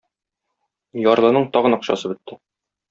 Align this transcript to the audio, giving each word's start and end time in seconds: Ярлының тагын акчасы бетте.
Ярлының 1.03 1.47
тагын 1.59 1.81
акчасы 1.81 2.13
бетте. 2.15 2.45